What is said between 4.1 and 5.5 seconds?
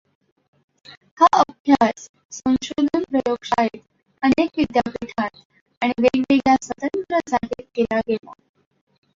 अनेक विद्यापीठांत